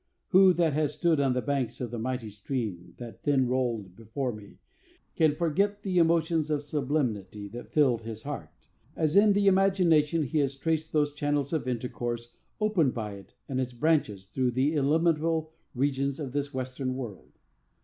Who 0.29 0.51
that 0.53 0.73
has 0.73 0.95
stood 0.95 1.19
on 1.19 1.33
the 1.33 1.43
banks 1.43 1.79
of 1.79 1.91
the 1.91 1.99
mighty 1.99 2.31
stream 2.31 2.95
that 2.97 3.21
then 3.21 3.45
rolled 3.47 3.95
before 3.95 4.33
me 4.33 4.57
can 5.15 5.35
forget 5.35 5.83
the 5.83 5.99
emotions 5.99 6.49
of 6.49 6.63
sublimity 6.63 7.47
that 7.49 7.71
filled 7.71 8.01
his 8.01 8.23
heart, 8.23 8.49
as 8.95 9.15
in 9.15 9.37
imagination 9.37 10.23
he 10.23 10.39
has 10.39 10.57
traced 10.57 10.91
those 10.91 11.13
channels 11.13 11.53
of 11.53 11.67
intercourse 11.67 12.33
opened 12.59 12.95
by 12.95 13.13
it 13.13 13.35
and 13.47 13.61
its 13.61 13.73
branches 13.73 14.25
through 14.25 14.49
the 14.49 14.73
illimitable 14.73 15.51
regions 15.75 16.19
of 16.19 16.31
this 16.31 16.51
western 16.51 16.95
world? 16.95 17.37